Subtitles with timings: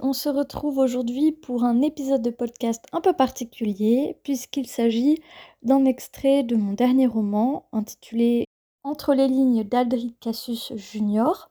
[0.00, 5.20] On se retrouve aujourd'hui pour un épisode de podcast un peu particulier puisqu'il s'agit
[5.62, 8.46] d'un extrait de mon dernier roman intitulé
[8.84, 11.50] Entre les lignes d'Aldric Cassius Jr.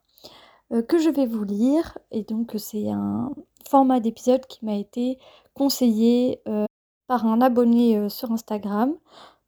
[0.72, 3.32] Euh, que je vais vous lire et donc c'est un
[3.70, 5.20] format d'épisode qui m'a été
[5.54, 6.66] conseillé euh,
[7.08, 8.96] par un abonné euh, sur Instagram.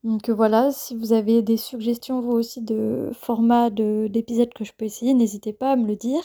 [0.03, 4.85] Donc voilà, si vous avez des suggestions vous aussi de format d'épisodes que je peux
[4.85, 6.21] essayer, n'hésitez pas à me le dire.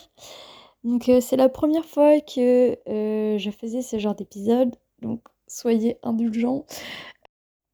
[0.84, 6.64] Donc c'est la première fois que je faisais ce genre d'épisode, donc soyez indulgents.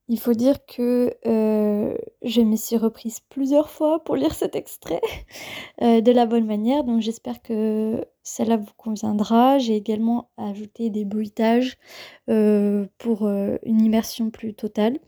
[0.09, 5.01] Il faut dire que euh, je m'y suis reprise plusieurs fois pour lire cet extrait
[5.83, 9.59] euh, de la bonne manière, donc j'espère que cela vous conviendra.
[9.59, 11.79] J'ai également ajouté des bruitages
[12.29, 14.99] euh, pour une immersion plus totale.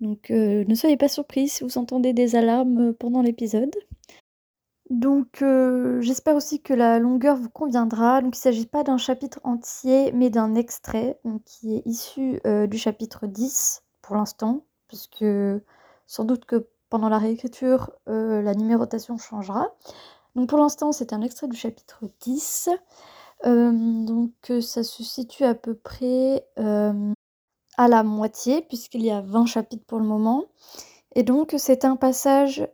[0.00, 3.74] Donc ne soyez pas surpris si vous entendez des alarmes pendant l'épisode.
[4.90, 5.44] Donc
[6.00, 8.20] j'espère aussi que la longueur vous conviendra.
[8.20, 12.78] Donc il ne s'agit pas d'un chapitre entier, mais d'un extrait qui est issu du
[12.78, 15.24] chapitre 10 pour l'instant, puisque
[16.06, 19.74] sans doute que pendant la réécriture, euh, la numérotation changera.
[20.34, 22.68] Donc pour l'instant, c'est un extrait du chapitre 10.
[23.46, 26.46] Euh, donc euh, ça se situe à peu près
[27.78, 30.44] à la moitié, puisqu'il y a 20 chapitres pour le moment.
[31.14, 32.66] Et donc c'est un passage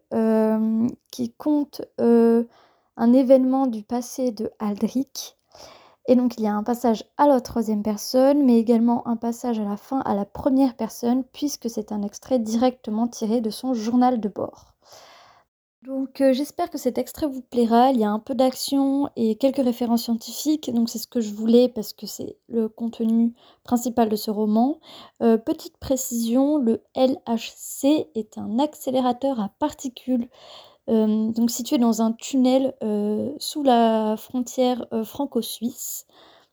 [1.11, 5.39] qui compte un événement du passé de Aldric
[6.09, 9.61] et donc il y a un passage à la troisième personne, mais également un passage
[9.61, 13.75] à la fin à la première personne, puisque c'est un extrait directement tiré de son
[13.75, 14.73] journal de bord.
[15.83, 19.37] Donc euh, j'espère que cet extrait vous plaira, il y a un peu d'action et
[19.37, 24.09] quelques références scientifiques, donc c'est ce que je voulais parce que c'est le contenu principal
[24.09, 24.81] de ce roman.
[25.23, 30.29] Euh, petite précision, le LHC est un accélérateur à particules
[30.89, 32.75] euh, donc situé dans un tunnel
[33.39, 36.07] sous la frontière franco-suisse.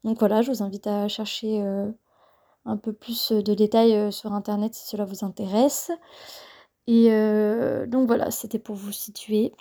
[0.04, 1.64] Donc voilà, je vous invite à chercher
[2.66, 5.90] un peu plus de détails sur internet si cela vous intéresse.
[6.88, 7.10] Et
[7.88, 9.54] donc voilà, c'était pour vous situer.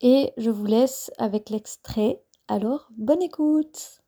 [0.00, 2.20] Et je vous laisse avec l'extrait.
[2.48, 4.02] Alors, bonne écoute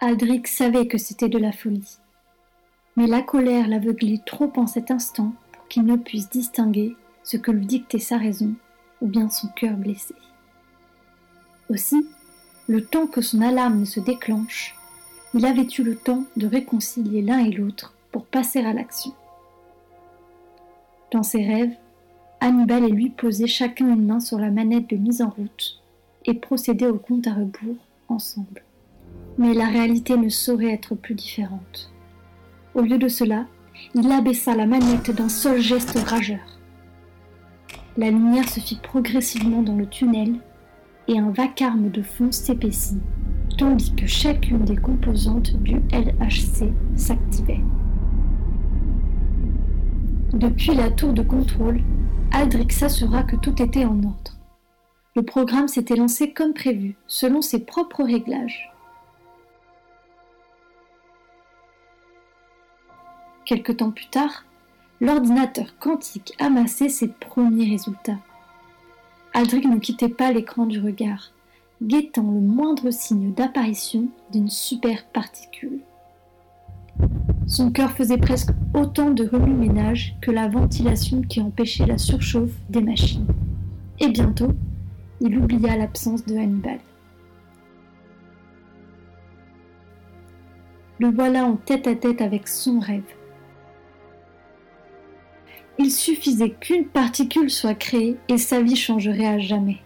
[0.00, 1.98] Aldric savait que c'était de la folie.
[2.96, 7.50] Mais la colère l'aveuglait trop en cet instant pour qu'il ne puisse distinguer ce que
[7.50, 8.54] lui dictait sa raison
[9.00, 10.14] ou bien son cœur blessé.
[11.70, 12.06] Aussi,
[12.66, 14.76] le temps que son alarme ne se déclenche,
[15.34, 19.14] il avait eu le temps de réconcilier l'un et l'autre pour passer à l'action.
[21.12, 21.76] Dans ses rêves,
[22.40, 25.82] Hannibal et lui posaient chacun une main sur la manette de mise en route
[26.24, 27.76] et procédaient au compte à rebours
[28.08, 28.64] ensemble.
[29.36, 31.92] Mais la réalité ne saurait être plus différente.
[32.74, 33.46] Au lieu de cela,
[33.94, 36.58] il abaissa la manette d'un seul geste rageur.
[37.98, 40.36] La lumière se fit progressivement dans le tunnel
[41.08, 43.00] et un vacarme de fond s'épaissit,
[43.58, 47.60] tandis que chacune des composantes du LHC s'activait.
[50.32, 51.82] Depuis la tour de contrôle,
[52.32, 54.38] Aldrich s'assura que tout était en ordre.
[55.14, 58.72] Le programme s'était lancé comme prévu, selon ses propres réglages.
[63.44, 64.46] Quelque temps plus tard,
[65.02, 68.18] l'ordinateur quantique amassait ses premiers résultats.
[69.34, 71.32] Aldrich ne quittait pas l'écran du regard,
[71.82, 75.80] guettant le moindre signe d'apparition d'une super particule.
[77.52, 82.80] Son cœur faisait presque autant de remue-ménage que la ventilation qui empêchait la surchauffe des
[82.80, 83.26] machines.
[84.00, 84.52] Et bientôt,
[85.20, 86.78] il oublia l'absence de Hannibal.
[90.98, 93.02] Le voilà en tête à tête avec son rêve.
[95.78, 99.82] Il suffisait qu'une particule soit créée et sa vie changerait à jamais.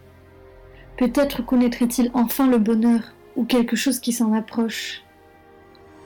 [0.97, 3.01] Peut-être connaîtrait-il enfin le bonheur
[3.35, 5.03] ou quelque chose qui s'en approche.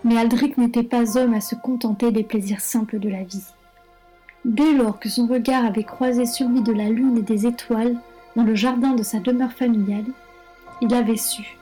[0.04, 3.46] Mais Aldric n'était pas homme à se contenter des plaisirs simples de la vie.
[4.46, 7.96] Dès lors que son regard avait croisé celui de la lune et des étoiles
[8.36, 10.06] dans le jardin de sa demeure familiale,
[10.82, 11.58] il avait su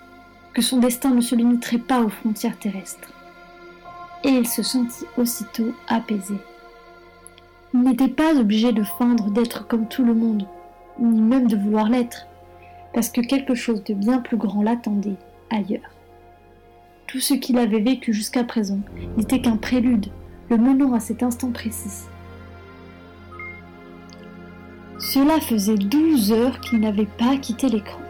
[0.53, 3.13] que son destin ne se limiterait pas aux frontières terrestres.
[4.24, 6.36] Et il se sentit aussitôt apaisé.
[7.74, 10.47] Il n'était pas obligé de feindre d'être comme tout le monde,
[11.00, 12.25] ni même de vouloir l'être.
[12.94, 15.18] parce que quelque chose de bien plus grand l'attendait
[15.51, 15.91] ailleurs.
[17.10, 18.82] Tout ce qu'il avait vécu jusqu'à présent
[19.18, 20.12] n'était qu'un prélude,
[20.52, 22.06] le menant à cet instant précis.
[25.00, 28.02] Cela faisait douze heures qu'il n'avait pas quitté l'écran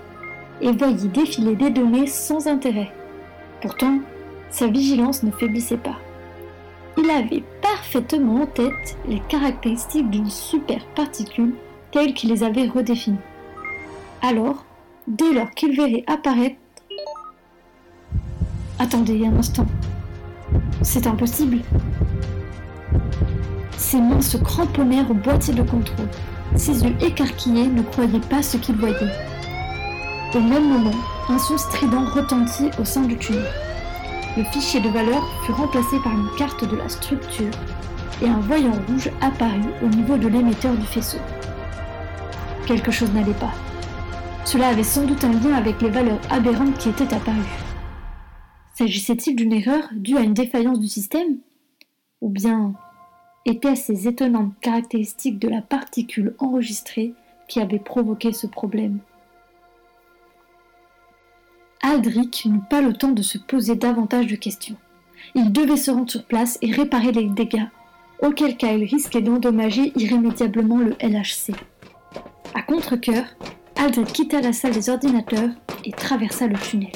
[0.60, 2.92] et voyait défiler des données sans intérêt.
[3.62, 4.00] Pourtant,
[4.50, 5.98] sa vigilance ne faiblissait pas.
[6.98, 11.54] Il avait parfaitement en tête les caractéristiques d'une super particule
[11.92, 13.18] telles qu'il les avait redéfinies.
[14.22, 14.66] Alors,
[15.08, 16.58] dès lors qu'il verrait apparaître...
[18.82, 19.66] Attendez un instant.
[20.82, 21.58] C'est impossible.
[23.78, 26.08] Ses mains se cramponnèrent au boîtier de contrôle.
[26.56, 29.14] Ses yeux écarquillés ne croyaient pas ce qu'ils voyaient.
[30.34, 30.96] Au même moment,
[31.28, 33.52] un son strident retentit au sein du tunnel.
[34.38, 37.52] Le fichier de valeur fut remplacé par une carte de la structure
[38.22, 41.20] et un voyant rouge apparut au niveau de l'émetteur du faisceau.
[42.66, 43.52] Quelque chose n'allait pas.
[44.46, 47.69] Cela avait sans doute un lien avec les valeurs aberrantes qui étaient apparues.
[48.80, 51.40] S'agissait-il d'une erreur due à une défaillance du système
[52.22, 52.76] Ou bien
[53.46, 57.14] étaient-ce ces étonnantes caractéristiques de la particule enregistrée
[57.50, 59.00] qui avaient provoqué ce problème?
[61.82, 64.78] Aldrich n'eut pas le temps de se poser davantage de questions.
[65.36, 67.68] Il devait se rendre sur place et réparer les dégâts,
[68.22, 71.54] auquel cas il risquait d'endommager irrémédiablement le LHC.
[72.56, 73.26] À contre-coeur,
[73.76, 75.52] Aldrich quitta la salle des ordinateurs
[75.84, 76.94] et traversa le tunnel.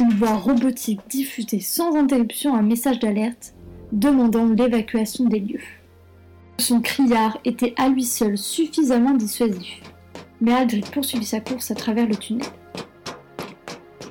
[0.00, 3.54] Une voix robotique diffusait sans interruption un message d'alerte
[3.92, 5.62] demandant l'évacuation des lieux.
[6.58, 9.80] Son criard était à lui seul suffisamment dissuasif,
[10.40, 12.46] mais Aldrich poursuivit sa course à travers le tunnel.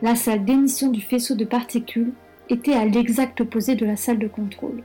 [0.02, 2.14] La salle d'émission du faisceau de particules
[2.50, 4.84] était à l'exact opposé de la salle de contrôle.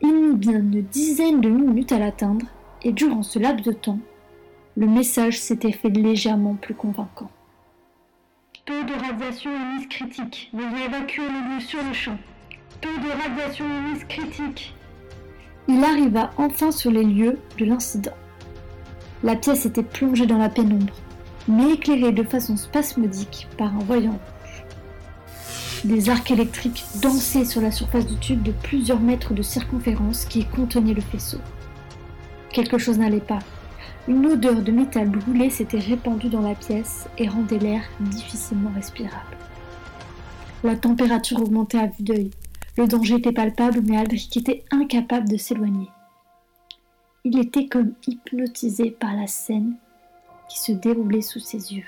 [0.00, 2.46] Il mit bien une dizaine de minutes à l'atteindre,
[2.82, 3.98] et durant ce laps de temps,
[4.76, 7.30] le message s'était fait légèrement plus convaincant.
[8.68, 10.50] Taux de radiation émise critique.
[10.52, 12.18] Veuillez évacuer le lieu sur le champ.
[12.82, 14.74] Taux de radiation émise critique.
[15.68, 18.12] Il arriva enfin sur les lieux de l'incident.
[19.22, 20.92] La pièce était plongée dans la pénombre
[21.48, 24.64] mais éclairé de façon spasmodique par un voyant rouge.
[25.84, 30.44] Des arcs électriques dansaient sur la surface du tube de plusieurs mètres de circonférence qui
[30.44, 31.38] contenait le faisceau.
[32.52, 33.38] Quelque chose n'allait pas.
[34.08, 39.36] Une odeur de métal brûlé s'était répandue dans la pièce et rendait l'air difficilement respirable.
[40.64, 42.30] La température augmentait à vue d'œil.
[42.78, 45.88] Le danger était palpable, mais Aldrich était incapable de s'éloigner.
[47.24, 49.74] Il était comme hypnotisé par la scène
[50.48, 51.84] qui se déroulait sous ses yeux.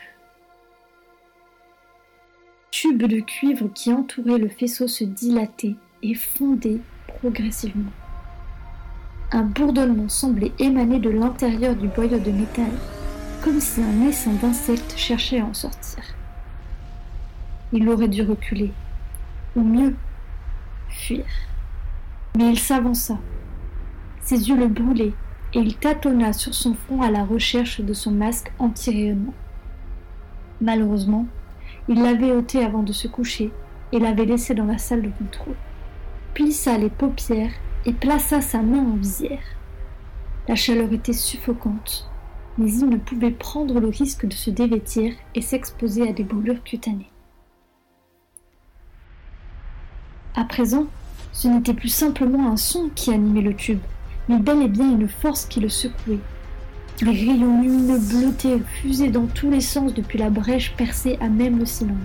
[2.70, 7.92] Tube de cuivre qui entourait le faisceau se dilatait et fondait progressivement.
[9.32, 12.72] Un bourdonnement semblait émaner de l'intérieur du boyau de métal,
[13.44, 16.02] comme si un essaim d'insectes cherchait à en sortir.
[17.72, 18.72] Il aurait dû reculer,
[19.54, 19.94] ou mieux,
[20.88, 21.24] fuir.
[22.36, 23.18] Mais il s'avança.
[24.20, 25.14] Ses yeux le brûlaient
[25.54, 29.34] et il tâtonna sur son front à la recherche de son masque anti-rayonnement.
[30.60, 31.26] Malheureusement,
[31.88, 33.52] il l'avait ôté avant de se coucher
[33.92, 35.56] et l'avait laissé dans la salle de contrôle.
[36.34, 37.52] Plissa les paupières
[37.86, 39.42] et plaça sa main en visière.
[40.48, 42.10] La chaleur était suffocante,
[42.58, 46.62] mais il ne pouvait prendre le risque de se dévêtir et s'exposer à des brûlures
[46.62, 47.10] cutanées.
[50.34, 50.86] À présent,
[51.32, 53.80] ce n'était plus simplement un son qui animait le tube,
[54.28, 56.18] mais bel et bien une force qui le secouait.
[57.02, 61.58] Les rayons lumineux bleutés fusaient dans tous les sens depuis la brèche percée à même
[61.58, 61.98] le cylindre.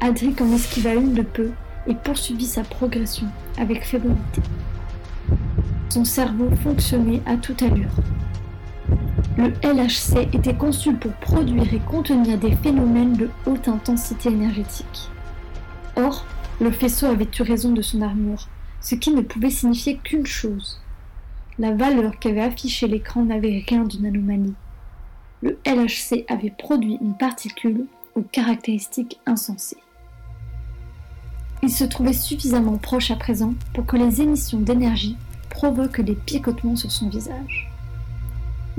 [0.00, 1.50] Adric en esquiva une de peu
[1.86, 3.26] et poursuivit sa progression
[3.58, 4.42] avec fébrilité.
[5.88, 7.94] Son cerveau fonctionnait à toute allure.
[9.36, 15.10] Le LHC était conçu pour produire et contenir des phénomènes de haute intensité énergétique.
[15.96, 16.24] Or,
[16.60, 18.48] le faisceau avait eu raison de son armure,
[18.80, 20.80] ce qui ne pouvait signifier qu'une chose
[21.58, 24.54] la valeur qu'avait affichée l'écran n'avait rien d'une anomalie.
[25.42, 29.78] Le LHC avait produit une particule aux caractéristiques insensées.
[31.62, 35.16] Il se trouvait suffisamment proche à présent pour que les émissions d'énergie
[35.48, 37.70] provoquent des picotements sur son visage.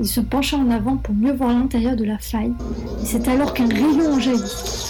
[0.00, 2.54] Il se pencha en avant pour mieux voir l'intérieur de la faille,
[3.02, 4.88] et c'est alors qu'un rayon en jaillit.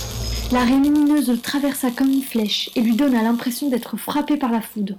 [0.52, 4.50] La raie lumineuse le traversa comme une flèche et lui donna l'impression d'être frappé par
[4.50, 4.97] la foudre.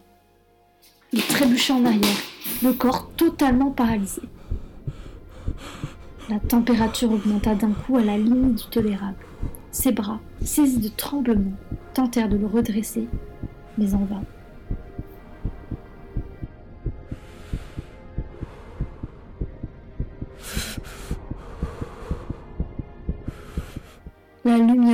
[1.11, 2.17] Il trébucha en arrière,
[2.63, 4.21] le corps totalement paralysé.
[6.29, 9.17] La température augmenta d'un coup à la limite du tolérable.
[9.71, 11.53] Ses bras, saisis de tremblement,
[11.93, 13.07] tentèrent de le redresser,
[13.77, 14.23] mais en vain.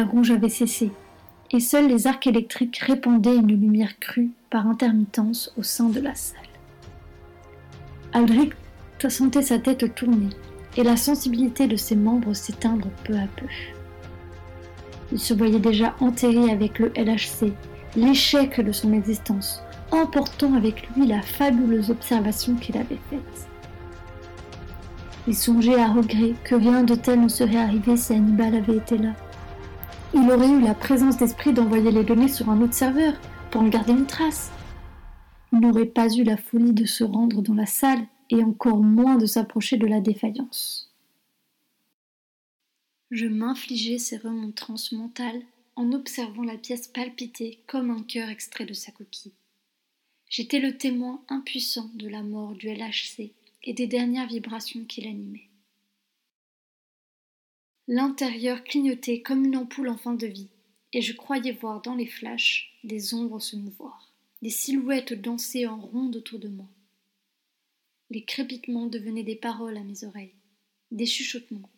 [0.03, 0.91] Rouge avait cessé,
[1.51, 6.15] et seuls les arcs électriques répandaient une lumière crue par intermittence au sein de la
[6.15, 6.41] salle.
[8.13, 8.53] Aldrich
[9.09, 10.29] sentait sa tête tourner
[10.77, 13.45] et la sensibilité de ses membres s'éteindre peu à peu.
[15.11, 17.53] Il se voyait déjà enterré avec le LHC,
[17.95, 19.61] l'échec de son existence,
[19.91, 23.47] emportant avec lui la fabuleuse observation qu'il avait faite.
[25.27, 28.97] Il songeait à regret que rien de tel ne serait arrivé si Hannibal avait été
[28.97, 29.11] là.
[30.17, 33.19] Il aurait eu la présence d'esprit d'envoyer les données sur un autre serveur
[33.51, 34.49] pour en garder une trace.
[35.51, 39.17] Il n'aurait pas eu la folie de se rendre dans la salle et encore moins
[39.17, 40.89] de s'approcher de la défaillance.
[43.11, 45.41] Je m'infligeais ces remontrances mentales
[45.75, 49.33] en observant la pièce palpiter comme un cœur extrait de sa coquille.
[50.29, 55.49] J'étais le témoin impuissant de la mort du LHC et des dernières vibrations qui l'animaient.
[57.87, 60.49] L'intérieur clignotait comme une ampoule en fin de vie,
[60.91, 64.11] et je croyais voir dans les flashs des ombres se mouvoir,
[64.41, 66.67] des silhouettes danser en ronde autour de moi.
[68.09, 70.33] Les crépitements devenaient des paroles à mes oreilles,
[70.91, 71.69] des chuchotements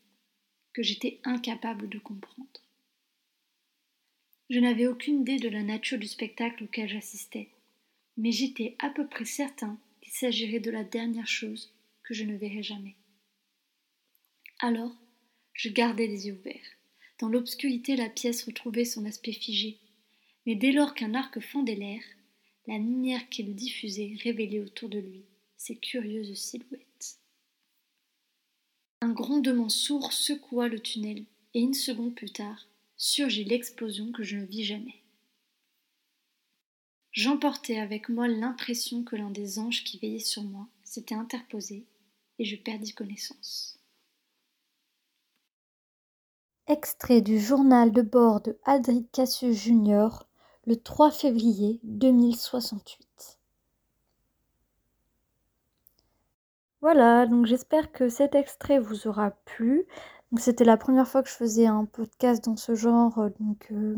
[0.73, 2.61] que j'étais incapable de comprendre.
[4.49, 7.49] Je n'avais aucune idée de la nature du spectacle auquel j'assistais,
[8.15, 11.73] mais j'étais à peu près certain qu'il s'agirait de la dernière chose
[12.03, 12.95] que je ne verrais jamais.
[14.59, 14.95] Alors,
[15.57, 16.77] je gardai les yeux ouverts.
[17.19, 19.79] Dans l'obscurité, la pièce retrouvait son aspect figé,
[20.45, 22.01] mais dès lors qu'un arc fendait l'air,
[22.67, 25.25] la lumière qu'il diffusait révélait autour de lui
[25.57, 27.17] ces curieuses silhouettes.
[29.01, 34.37] Un grondement sourd secoua le tunnel, et une seconde plus tard surgit l'explosion que je
[34.37, 35.01] ne vis jamais.
[37.13, 41.85] J'emportai avec moi l'impression que l'un des anges qui veillait sur moi s'était interposé,
[42.37, 43.76] et je perdis connaissance.
[46.69, 50.09] Extrait du journal de bord de Aldrich Cassius Jr.
[50.65, 53.39] le 3 février 2068.
[56.81, 59.85] Voilà, donc j'espère que cet extrait vous aura plu.
[60.35, 63.95] C'était la première fois que je faisais un podcast dans ce genre, euh, donc euh,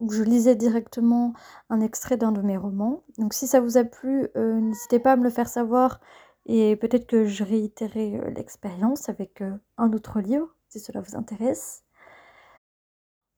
[0.00, 1.34] où je lisais directement
[1.70, 3.04] un extrait d'un de mes romans.
[3.16, 6.00] Donc si ça vous a plu, euh, n'hésitez pas à me le faire savoir
[6.46, 9.40] et peut-être que je réitérerai l'expérience avec
[9.78, 11.82] un autre livre si cela vous intéresse.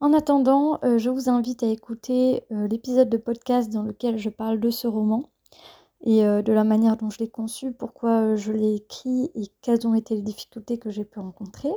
[0.00, 4.70] En attendant, je vous invite à écouter l'épisode de podcast dans lequel je parle de
[4.70, 5.28] ce roman
[6.04, 9.48] et euh, de la manière dont je l'ai conçu, pourquoi euh, je l'ai écrit et
[9.62, 11.70] quelles ont été les difficultés que j'ai pu rencontrer.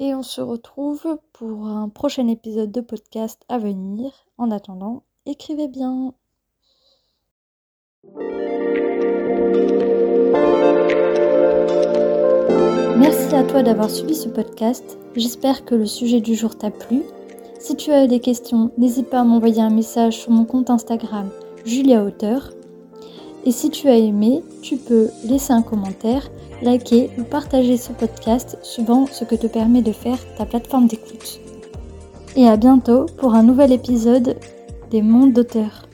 [0.00, 4.12] Et on se retrouve pour un prochain épisode de podcast à venir.
[4.36, 6.14] En attendant, écrivez bien.
[13.30, 14.96] Merci à toi d'avoir suivi ce podcast.
[15.14, 17.02] J'espère que le sujet du jour t'a plu.
[17.60, 21.28] Si tu as des questions, n'hésite pas à m'envoyer un message sur mon compte Instagram
[21.66, 22.52] Julia Auteur
[23.44, 26.30] et si tu as aimé, tu peux laisser un commentaire,
[26.62, 31.38] liker ou partager ce podcast suivant ce que te permet de faire ta plateforme d'écoute.
[32.34, 34.36] Et à bientôt pour un nouvel épisode
[34.90, 35.87] des mondes d'auteurs.